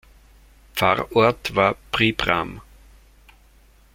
Pfarrort 0.73 1.53
war 1.53 1.75
Přibram. 1.91 2.59